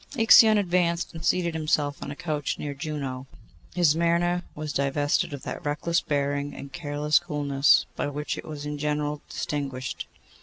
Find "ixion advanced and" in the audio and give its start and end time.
0.17-1.23